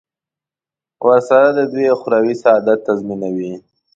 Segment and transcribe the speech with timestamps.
[1.05, 3.53] ورسره د دوی اخروي سعادت تضمینوي.